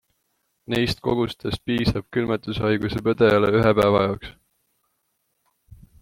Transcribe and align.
Neist 0.73 1.01
kogustest 1.07 1.59
piisab 1.67 2.07
külmetushaiguse 2.17 3.03
põdejale 3.09 3.51
ühe 3.59 3.73
päeva 3.81 4.01
jaoks. 4.07 4.35